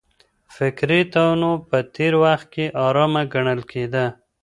[0.55, 4.05] فکري تنوع په تېر وخت کي حرامه ګڼل کېده.